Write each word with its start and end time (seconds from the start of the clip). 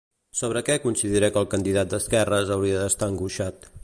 Sobre 0.37 0.61
què 0.69 0.77
considera 0.85 1.29
que 1.35 1.39
el 1.43 1.47
candidat 1.51 1.91
d'esquerres 1.93 2.55
hauria 2.57 2.81
d'estar 2.85 3.11
angoixat? 3.15 3.71